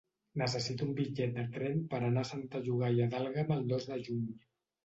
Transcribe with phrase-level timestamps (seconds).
[0.41, 4.27] Necessito un bitllet de tren per anar a Santa Llogaia d'Àlguema el dos de juny.